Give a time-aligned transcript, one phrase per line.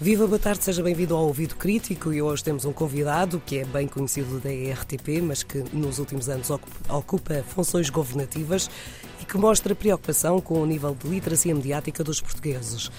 [0.00, 3.64] Viva, boa tarde, seja bem-vindo ao Ouvido Crítico e hoje temos um convidado que é
[3.64, 6.50] bem conhecido da ERTP, mas que nos últimos anos
[6.88, 8.68] ocupa funções governativas
[9.22, 12.90] e que mostra preocupação com o nível de literacia mediática dos portugueses.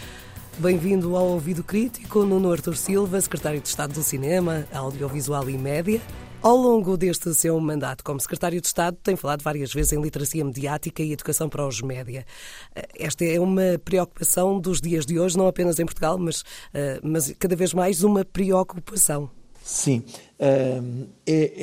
[0.57, 6.01] Bem-vindo ao Ouvido Crítico, Nuno Artur Silva, Secretário de Estado do Cinema, Audiovisual e Média.
[6.45, 10.45] Ao longo deste seu mandato como Secretário de Estado, tem falado várias vezes em literacia
[10.45, 12.23] mediática e educação para os média.
[12.95, 17.33] Esta é uma preocupação dos dias de hoje, não apenas em Portugal, mas, eh, mas
[17.39, 19.27] cada vez mais uma preocupação.
[19.67, 20.03] Sim,
[20.37, 20.79] é,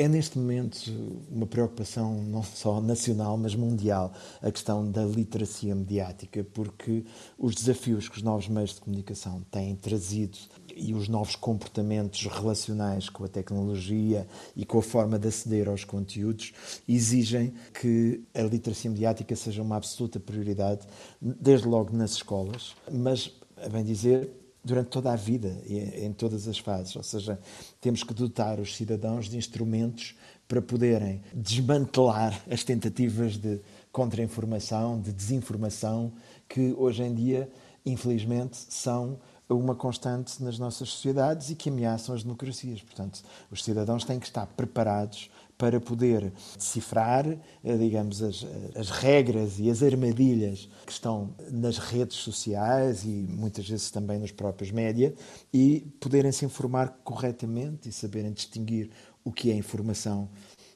[0.03, 0.91] é, neste momento
[1.31, 7.05] uma preocupação não só nacional, mas mundial, a questão da literacia mediática, porque
[7.39, 10.37] os desafios que os novos meios de comunicação têm trazido
[10.75, 15.85] e os novos comportamentos relacionais com a tecnologia e com a forma de aceder aos
[15.85, 16.53] conteúdos
[16.89, 20.89] exigem que a literacia mediática seja uma absoluta prioridade,
[21.21, 23.31] desde logo nas escolas, mas,
[23.65, 26.95] a bem dizer, durante toda a vida, em todas as fases.
[26.95, 27.39] Ou seja,
[27.81, 30.15] temos que dotar os cidadãos de instrumentos
[30.47, 36.13] para poderem desmantelar as tentativas de contra-informação, de desinformação,
[36.49, 37.51] que hoje em dia,
[37.85, 42.81] infelizmente, são uma constante nas nossas sociedades e que ameaçam as democracias.
[42.81, 45.31] Portanto, os cidadãos têm que estar preparados
[45.63, 47.25] para poder decifrar,
[47.63, 53.69] eh, digamos, as, as regras e as armadilhas que estão nas redes sociais e muitas
[53.69, 55.15] vezes também nos próprios média
[55.55, 58.91] e poderem se informar corretamente e saberem distinguir
[59.23, 60.29] o que é informação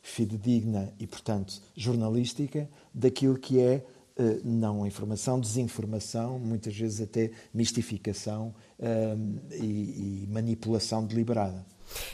[0.04, 3.84] fidedigna e, portanto, jornalística daquilo que é
[4.16, 9.16] eh, não informação, desinformação, muitas vezes até mistificação eh,
[9.60, 11.66] e manipulação deliberada.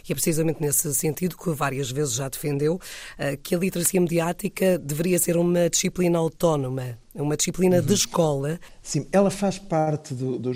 [0.09, 4.79] E é precisamente nesse sentido que várias vezes já defendeu uh, que a literacia mediática
[4.79, 7.87] deveria ser uma disciplina autónoma, uma disciplina uhum.
[7.87, 8.61] de escola.
[8.83, 10.53] Sim, ela faz parte do, do,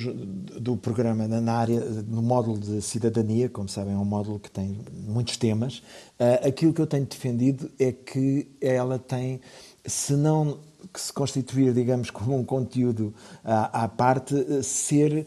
[0.60, 4.78] do, programa na área, no módulo de cidadania, como sabem, é um módulo que tem
[5.06, 5.78] muitos temas.
[6.18, 9.40] Uh, aquilo que eu tenho defendido é que ela tem,
[9.84, 10.58] se não
[10.92, 15.26] que se constituir, digamos, como um conteúdo à, à parte, eh, ser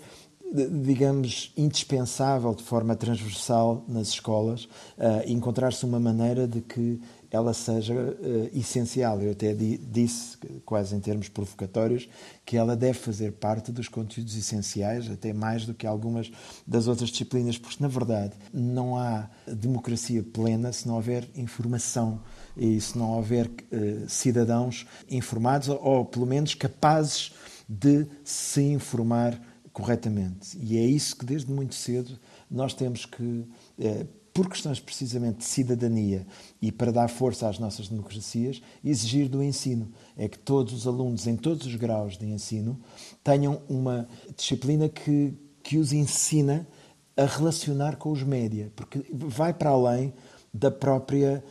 [0.51, 4.65] digamos, indispensável de forma transversal nas escolas,
[4.97, 6.99] uh, encontrar-se uma maneira de que
[7.31, 9.21] ela seja uh, essencial.
[9.21, 12.09] Eu até disse, quase em termos provocatórios,
[12.43, 16.31] que ela deve fazer parte dos conteúdos essenciais, até mais do que algumas
[16.65, 22.21] das outras disciplinas, porque, na verdade, não há democracia plena se não houver informação
[22.57, 27.31] e se não houver uh, cidadãos informados ou, ou, pelo menos, capazes
[27.69, 29.39] de se informar
[29.73, 30.57] corretamente.
[30.61, 32.19] E é isso que, desde muito cedo,
[32.49, 33.45] nós temos que,
[33.77, 36.25] é, por questões precisamente de cidadania
[36.61, 39.91] e para dar força às nossas democracias, exigir do ensino.
[40.17, 42.79] É que todos os alunos, em todos os graus de ensino,
[43.23, 46.67] tenham uma disciplina que, que os ensina
[47.15, 50.13] a relacionar com os média, porque vai para além
[50.53, 51.43] da própria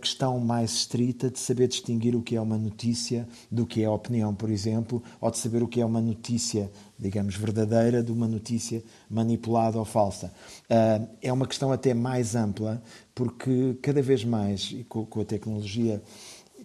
[0.00, 4.34] questão mais estrita de saber distinguir o que é uma notícia do que é opinião,
[4.34, 8.82] por exemplo, ou de saber o que é uma notícia, digamos, verdadeira de uma notícia
[9.08, 10.32] manipulada ou falsa.
[10.68, 12.82] Ah, é uma questão até mais ampla,
[13.14, 16.02] porque cada vez mais, e com a tecnologia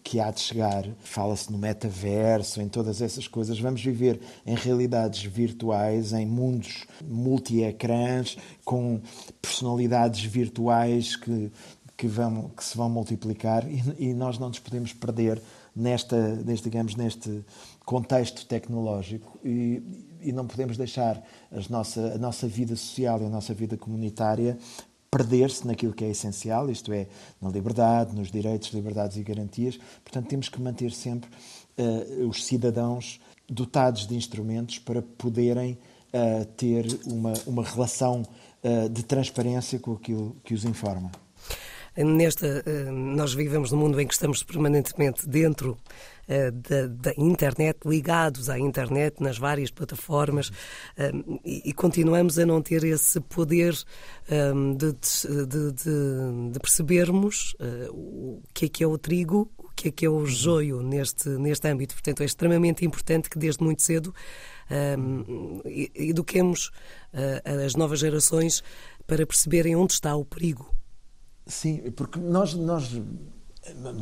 [0.03, 3.59] que há de chegar, fala-se no metaverso, em todas essas coisas.
[3.59, 9.01] Vamos viver em realidades virtuais, em mundos multi-ecrãs, com
[9.41, 11.51] personalidades virtuais que
[11.97, 15.41] que, vão, que se vão multiplicar e, e, nós não nos podemos perder
[15.75, 17.43] nesta, neste, digamos, neste
[17.85, 19.81] contexto tecnológico e,
[20.21, 24.57] e não podemos deixar as nossa, a nossa vida social e a nossa vida comunitária
[25.15, 27.07] perder-se naquilo que é essencial, isto é,
[27.41, 29.79] na liberdade, nos direitos, liberdades e garantias.
[30.03, 31.29] Portanto, temos que manter sempre
[31.77, 35.77] uh, os cidadãos dotados de instrumentos para poderem
[36.13, 41.09] uh, ter uma, uma relação uh, de transparência com aquilo que os informa.
[41.97, 45.77] Nesta, eh, nós vivemos num mundo em que estamos permanentemente dentro
[46.27, 50.51] eh, da, da, internet, ligados à internet nas várias plataformas
[50.97, 51.11] eh,
[51.45, 53.73] e, continuamos a não ter esse poder
[54.25, 57.55] de, de, de, de percebermos
[57.91, 61.29] o que é que é o trigo, o que é que é o joio neste,
[61.29, 61.93] neste âmbito.
[61.93, 64.13] Portanto, é extremamente importante que desde muito cedo
[64.97, 65.61] um,
[65.93, 66.71] eduquemos
[67.63, 68.63] as novas gerações
[69.07, 70.75] para perceberem onde está o perigo
[71.47, 72.91] Sim, porque nós, nós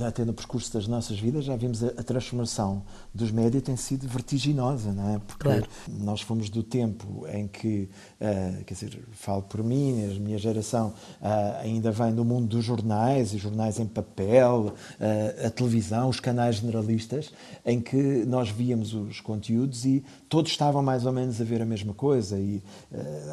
[0.05, 2.83] até no percurso das nossas vidas, já vimos a, a transformação
[3.13, 5.19] dos médias tem sido vertiginosa, não é?
[5.19, 5.67] Porque claro.
[5.87, 7.89] nós fomos do tempo em que,
[8.19, 10.89] uh, quer dizer, falo por mim, a minha geração
[11.21, 16.19] uh, ainda vem do mundo dos jornais, e jornais em papel, uh, a televisão, os
[16.19, 17.31] canais generalistas,
[17.65, 21.65] em que nós víamos os conteúdos e todos estavam mais ou menos a ver a
[21.65, 22.37] mesma coisa.
[22.37, 22.61] E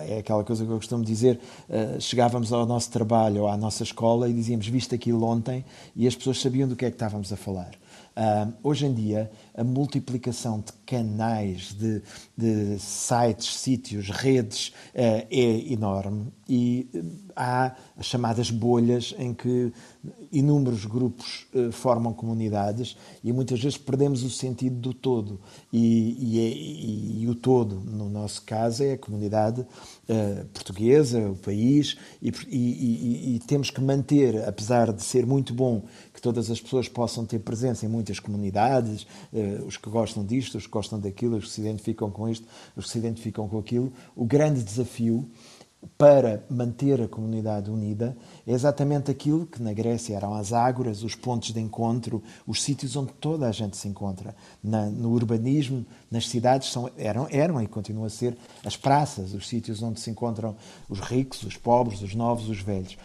[0.09, 1.41] é aquela coisa que eu costumo dizer:
[1.99, 5.65] chegávamos ao nosso trabalho ou à nossa escola e dizíamos, viste aquilo ontem,
[5.97, 7.71] e as pessoas sabiam do que é que estávamos a falar.
[8.11, 12.03] Uh, hoje em dia, a multiplicação de canais, de,
[12.37, 19.73] de sites, sítios, redes uh, é enorme e uh, há as chamadas bolhas em que
[20.33, 25.41] inúmeros grupos uh, formam comunidades e muitas vezes perdemos o sentido do todo.
[25.73, 29.67] E, e, é, e, e o todo, no nosso caso, é a comunidade
[30.53, 36.61] portuguesa, o país, e temos que manter, apesar de ser muito bom que todas as
[36.61, 39.07] pessoas possam ter presença em muitas comunidades,
[39.67, 42.47] os que gostam disto, os que gostam daquilo, os que se identificam com isto,
[42.77, 43.93] os que se identificam com aquilo.
[44.17, 45.29] O grande desafio
[45.97, 48.17] para manter a comunidade unida
[48.47, 52.97] é exatamente aquilo que na Grécia eram as ágoras, os pontos de encontro, os sítios
[52.97, 54.35] onde toda a gente se encontra.
[54.63, 59.49] Na, no urbanismo, nas cidades, são, eram, eram e continuam a ser as praças, os
[59.49, 60.55] sítios onde se encontram
[60.89, 62.97] os ricos, os pobres, os novos, os velhos.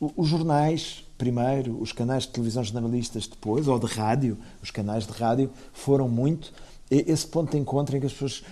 [0.00, 5.12] Os jornais, primeiro, os canais de televisão jornalistas depois, ou de rádio, os canais de
[5.12, 6.52] rádio, foram muito
[6.90, 8.42] esse ponto de encontro em que as pessoas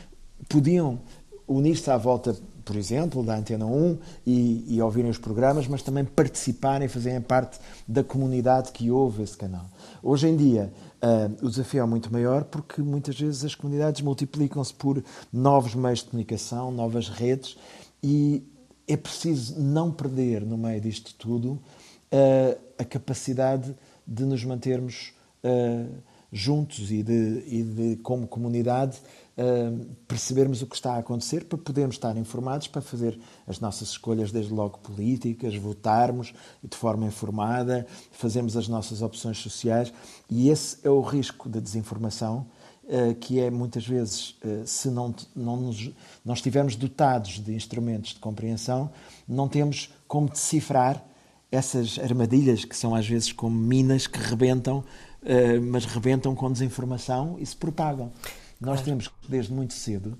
[0.48, 1.00] podiam
[1.48, 2.36] unir-se à volta,
[2.68, 7.58] por exemplo, da Antena 1 e, e ouvirem os programas, mas também participarem, fazerem parte
[7.88, 9.64] da comunidade que ouve esse canal.
[10.02, 10.70] Hoje em dia,
[11.02, 16.00] uh, o desafio é muito maior porque muitas vezes as comunidades multiplicam-se por novos meios
[16.00, 17.56] de comunicação, novas redes
[18.02, 18.46] e
[18.86, 23.74] é preciso não perder no meio disto tudo uh, a capacidade
[24.06, 25.90] de nos mantermos uh,
[26.30, 28.98] juntos e de, e de como comunidade,
[29.36, 33.90] uh, percebermos o que está a acontecer para podermos estar informados, para fazer as nossas
[33.90, 39.92] escolhas, desde logo políticas, votarmos de forma informada, fazermos as nossas opções sociais.
[40.28, 42.46] E esse é o risco da desinformação
[42.90, 45.90] eh, que é muitas vezes, eh, se não, não, nos,
[46.24, 48.90] não estivermos dotados de instrumentos de compreensão,
[49.28, 51.04] não temos como decifrar
[51.52, 54.82] essas armadilhas que são às vezes como minas que rebentam,
[55.24, 58.12] eh, mas rebentam com desinformação e se propagam.
[58.60, 60.18] Nós temos desde muito cedo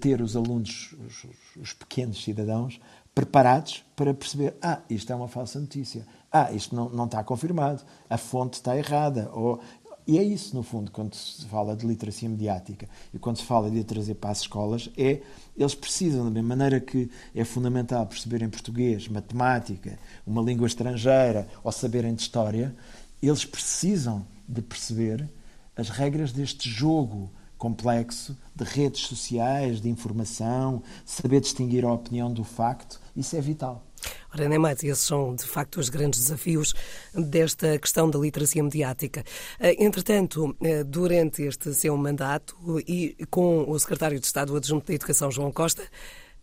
[0.00, 1.26] ter os alunos, os,
[1.60, 2.80] os pequenos cidadãos,
[3.14, 7.82] preparados para perceber: ah, isto é uma falsa notícia, ah, isto não, não está confirmado,
[8.08, 9.60] a fonte está errada, ou
[10.06, 12.88] e é isso, no fundo, quando se fala de literacia mediática.
[13.12, 15.20] E quando se fala de a trazer para as escolas, é
[15.56, 21.72] eles precisam, da mesma maneira que é fundamental perceberem português, matemática, uma língua estrangeira ou
[21.72, 22.76] saberem de história,
[23.22, 25.28] eles precisam de perceber
[25.76, 32.44] as regras deste jogo complexo de redes sociais, de informação, saber distinguir a opinião do
[32.44, 33.84] facto, isso é vital.
[34.32, 36.74] Ora, nem mais, esses são de facto os grandes desafios
[37.14, 39.24] desta questão da literacia mediática.
[39.58, 42.54] Eh, entretanto, eh, durante este seu mandato
[42.86, 45.82] e com o secretário de Estado adjunto da Educação, João Costa,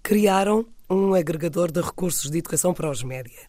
[0.01, 3.47] criaram um agregador de recursos de educação para os média.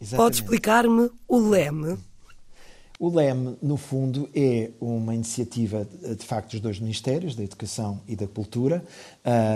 [0.00, 0.16] Exatamente.
[0.16, 1.98] Pode explicar-me o LEME?
[2.98, 5.86] O LEM, no fundo, é uma iniciativa,
[6.16, 8.84] de facto, dos dois Ministérios, da Educação e da Cultura,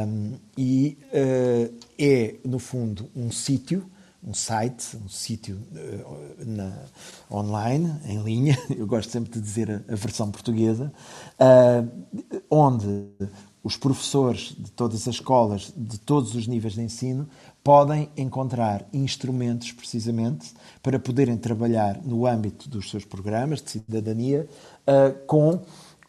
[0.09, 3.89] um, e uh, é, no fundo, um sítio,
[4.25, 9.95] um site, um sítio uh, online, em linha, eu gosto sempre de dizer a, a
[9.95, 10.93] versão portuguesa,
[11.41, 11.89] uh,
[12.51, 13.07] onde
[13.69, 17.29] os professores de todas as escolas, de todos os níveis de ensino,
[17.63, 24.49] podem encontrar instrumentos, precisamente, para poderem trabalhar no âmbito dos seus programas de cidadania
[24.87, 25.61] uh, com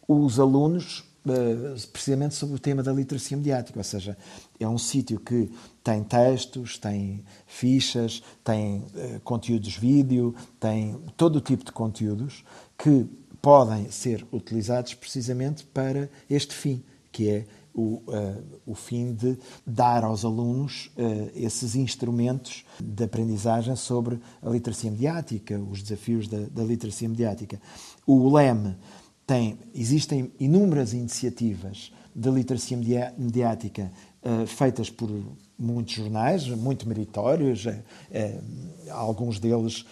[0.07, 3.77] os alunos, uh, precisamente sobre o tema da literacia mediática.
[3.77, 4.17] Ou seja,
[4.57, 5.51] é um sítio que
[5.83, 12.41] tem textos, tem fichas, tem uh, conteúdos vídeo, tem todo o tipo de conteúdos
[12.77, 13.05] que
[13.41, 16.81] podem ser utilizados precisamente para este fim,
[17.19, 23.75] que é o, uh, o fim de dar aos alunos uh, esses instrumentos de aprendizagem
[23.75, 27.59] sobre a literacia mediática, os desafios da, da literacia mediática.
[28.07, 28.73] O LEM
[29.27, 32.77] tem, existem inúmeras iniciativas de literacia
[33.17, 33.91] mediática
[34.23, 35.09] uh, feitas por
[35.57, 37.67] muitos jornais, muito meritórios,
[38.91, 39.85] alguns deles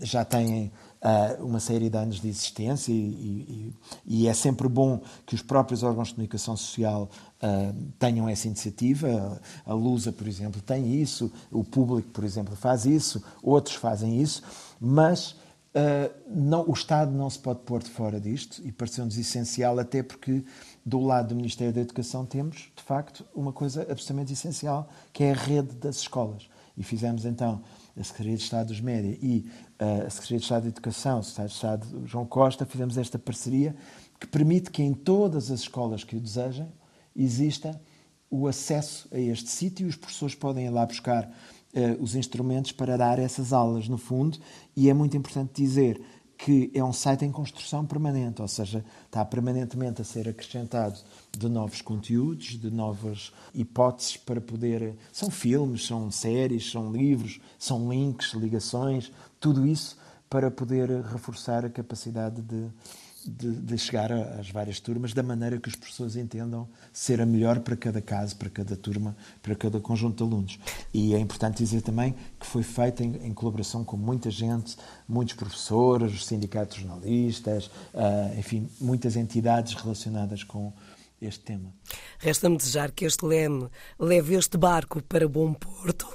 [0.00, 0.72] já têm
[1.02, 3.74] uh, uma série de anos de existência e, e,
[4.06, 7.10] e, é sempre bom que os próprios órgãos de comunicação social
[7.42, 9.40] uh, tenham essa iniciativa.
[9.64, 14.42] A Lusa, por exemplo, tem isso, o público, por exemplo, faz isso, outros fazem isso,
[14.80, 15.36] mas
[15.76, 20.02] Uh, não, o Estado não se pode pôr de fora disto e pareceu-nos essencial, até
[20.02, 20.42] porque
[20.82, 25.32] do lado do Ministério da Educação temos, de facto, uma coisa absolutamente essencial, que é
[25.32, 26.48] a rede das escolas.
[26.78, 27.62] E fizemos então
[27.94, 29.44] a Secretaria de Estado dos Média e
[29.78, 33.76] a Secretaria de Estado da Educação, o Secretário de Estado João Costa, fizemos esta parceria
[34.18, 36.68] que permite que em todas as escolas que o desejem
[37.14, 37.80] exista
[38.30, 42.72] o acesso a este sítio e os professores podem ir lá buscar uh, os instrumentos
[42.72, 44.38] para dar essas aulas, no fundo,
[44.76, 46.00] e é muito importante dizer
[46.36, 50.98] que é um site em construção permanente, ou seja, está permanentemente a ser acrescentado
[51.36, 54.96] de novos conteúdos, de novas hipóteses para poder.
[55.12, 59.96] São filmes, são séries, são livros, são links, ligações, tudo isso
[60.28, 62.68] para poder reforçar a capacidade de
[63.30, 67.60] de, de, chegar às várias turmas da maneira que os professores entendam ser a melhor
[67.60, 70.58] para cada caso, para cada turma, para cada conjunto de alunos.
[70.92, 74.76] E é importante dizer também que foi feita em, em colaboração com muita gente,
[75.08, 80.72] muitos professores, os sindicatos jornalistas, uh, enfim, muitas entidades relacionadas com
[81.20, 81.72] este tema.
[82.18, 83.68] Resta-me desejar que este leme
[83.98, 86.05] leve este barco para bom porto.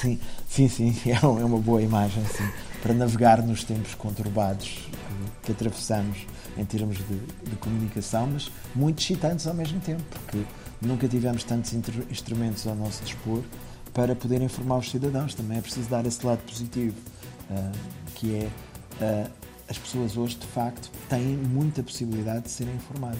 [0.00, 2.48] Sim, sim, sim, é, é uma boa imagem, sim,
[2.82, 4.88] para navegar nos tempos conturbados
[5.42, 6.26] que atravessamos
[6.58, 10.42] em termos de, de, comunicação, mas muito excitantes ao mesmo tempo, porque
[10.82, 11.72] nunca tivemos tantos
[12.10, 13.42] instrumentos ao nosso dispor
[13.94, 15.34] para poder informar os cidadãos.
[15.34, 16.96] Também é preciso dar esse lado positivo,
[17.50, 17.72] uh,
[18.14, 18.48] que é
[19.00, 19.30] uh,
[19.68, 23.18] as pessoas hoje, de facto, têm muita possibilidade de serem informadas.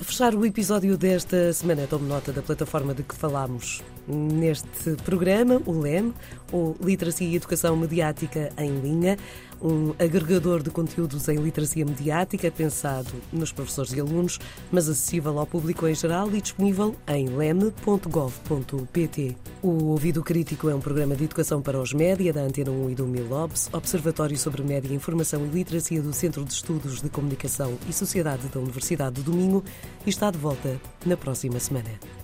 [0.00, 5.60] A fechar o episódio desta semana, tomo nota da plataforma de que falámos neste programa,
[5.66, 6.12] o LEM,
[6.52, 9.16] ou Literacia e Educação Mediática em Linha,
[9.64, 14.38] um agregador de conteúdos em literacia mediática pensado nos professores e alunos,
[14.70, 17.74] mas acessível ao público em geral e disponível em leme.gov.pt.
[19.62, 22.94] O Ouvido Crítico é um programa de educação para os média da Antena 1 e
[22.94, 27.92] do Milobs, Observatório sobre Média, Informação e Literacia do Centro de Estudos de Comunicação e
[27.92, 29.64] Sociedade da Universidade do Domingo,
[30.04, 32.23] e está de volta na próxima semana.